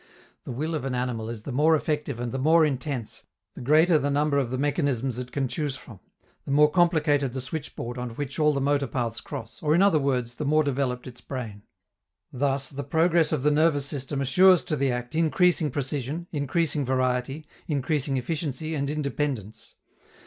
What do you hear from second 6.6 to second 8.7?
complicated the switchboard on which all the